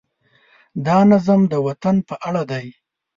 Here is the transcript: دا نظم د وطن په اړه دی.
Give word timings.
دا 0.85 0.97
نظم 1.11 1.41
د 1.51 1.53
وطن 1.67 1.95
په 2.07 2.15
اړه 2.27 2.43
دی. 2.51 2.65